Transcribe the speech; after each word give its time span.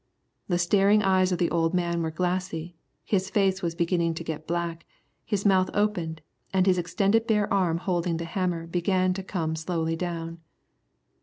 The 0.47 0.57
staring 0.57 1.03
eyes 1.03 1.31
of 1.31 1.37
the 1.37 1.51
old 1.51 1.75
man 1.75 2.01
were 2.01 2.09
glassy, 2.09 2.75
his 3.03 3.29
face 3.29 3.61
was 3.61 3.75
beginning 3.75 4.15
to 4.15 4.23
get 4.23 4.47
black, 4.47 4.83
his 5.23 5.45
mouth 5.45 5.69
opened, 5.75 6.23
and 6.51 6.65
his 6.65 6.79
extended 6.79 7.27
bare 7.27 7.53
arm 7.53 7.77
holding 7.77 8.17
the 8.17 8.25
hammer 8.25 8.65
began 8.65 9.13
to 9.13 9.21
come 9.21 9.55
slowly 9.55 9.95
down. 9.95 10.39